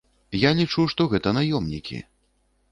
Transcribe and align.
Я 0.43 0.49
лічу, 0.59 0.85
што 0.95 1.07
гэта 1.13 1.35
наёмнікі. 1.41 2.03